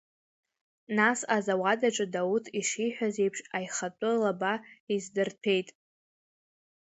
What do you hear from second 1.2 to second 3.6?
азауад аҿы Дауҭ ишиҳәаз еиԥш